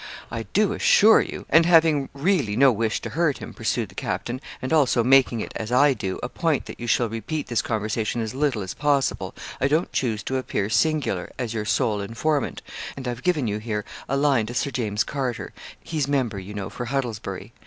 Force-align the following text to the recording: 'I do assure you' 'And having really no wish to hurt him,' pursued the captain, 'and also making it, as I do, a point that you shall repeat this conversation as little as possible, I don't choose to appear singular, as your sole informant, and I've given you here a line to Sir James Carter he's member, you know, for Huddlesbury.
'I 0.31 0.43
do 0.53 0.73
assure 0.73 1.21
you' 1.21 1.45
'And 1.51 1.67
having 1.67 2.09
really 2.15 2.55
no 2.55 2.71
wish 2.71 2.99
to 3.01 3.11
hurt 3.11 3.37
him,' 3.37 3.53
pursued 3.53 3.89
the 3.89 3.93
captain, 3.93 4.41
'and 4.59 4.73
also 4.73 5.03
making 5.03 5.41
it, 5.41 5.53
as 5.55 5.71
I 5.71 5.93
do, 5.93 6.19
a 6.23 6.27
point 6.27 6.65
that 6.65 6.79
you 6.79 6.87
shall 6.87 7.07
repeat 7.07 7.45
this 7.49 7.61
conversation 7.61 8.19
as 8.19 8.33
little 8.33 8.63
as 8.63 8.73
possible, 8.73 9.35
I 9.59 9.67
don't 9.67 9.93
choose 9.93 10.23
to 10.23 10.37
appear 10.37 10.71
singular, 10.71 11.31
as 11.37 11.53
your 11.53 11.65
sole 11.65 12.01
informant, 12.01 12.63
and 12.97 13.07
I've 13.07 13.21
given 13.21 13.45
you 13.47 13.59
here 13.59 13.85
a 14.09 14.17
line 14.17 14.47
to 14.47 14.55
Sir 14.55 14.71
James 14.71 15.03
Carter 15.03 15.53
he's 15.83 16.07
member, 16.07 16.39
you 16.39 16.55
know, 16.55 16.71
for 16.71 16.85
Huddlesbury. 16.87 17.51